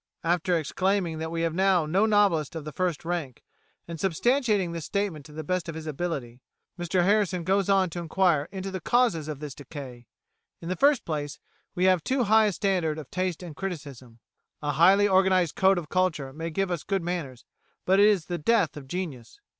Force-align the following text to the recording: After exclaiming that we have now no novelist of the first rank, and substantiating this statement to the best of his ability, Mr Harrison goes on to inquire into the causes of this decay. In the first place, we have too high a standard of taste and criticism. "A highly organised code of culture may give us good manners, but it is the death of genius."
After 0.23 0.57
exclaiming 0.57 1.19
that 1.19 1.29
we 1.29 1.43
have 1.43 1.53
now 1.53 1.85
no 1.85 2.07
novelist 2.07 2.55
of 2.55 2.65
the 2.65 2.71
first 2.71 3.05
rank, 3.05 3.43
and 3.87 3.99
substantiating 3.99 4.71
this 4.73 4.85
statement 4.85 5.27
to 5.27 5.31
the 5.31 5.43
best 5.43 5.69
of 5.69 5.75
his 5.75 5.85
ability, 5.85 6.41
Mr 6.79 7.03
Harrison 7.03 7.43
goes 7.43 7.69
on 7.69 7.91
to 7.91 7.99
inquire 7.99 8.49
into 8.51 8.71
the 8.71 8.81
causes 8.81 9.27
of 9.27 9.39
this 9.39 9.53
decay. 9.53 10.07
In 10.59 10.69
the 10.69 10.75
first 10.75 11.05
place, 11.05 11.39
we 11.75 11.83
have 11.85 12.03
too 12.03 12.23
high 12.23 12.45
a 12.47 12.51
standard 12.51 12.97
of 12.97 13.11
taste 13.11 13.43
and 13.43 13.55
criticism. 13.55 14.17
"A 14.59 14.71
highly 14.71 15.07
organised 15.07 15.53
code 15.55 15.77
of 15.77 15.89
culture 15.89 16.33
may 16.33 16.49
give 16.49 16.71
us 16.71 16.81
good 16.83 17.03
manners, 17.03 17.45
but 17.85 17.99
it 17.99 18.07
is 18.07 18.25
the 18.25 18.39
death 18.39 18.75
of 18.75 18.87
genius." 18.87 19.39